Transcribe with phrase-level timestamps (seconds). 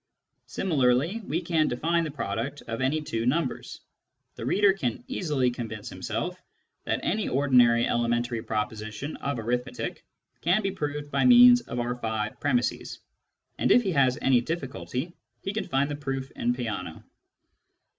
[0.47, 3.81] Similarly we can define the product of any two numbers.
[4.35, 6.41] The reader can easily convince himself
[6.85, 10.03] that any ordinary elementary proposition of arithmetic
[10.41, 12.97] can be proved by means of our five premisses
[13.59, 17.03] and if he has any difficulty he can find the proof in Peano.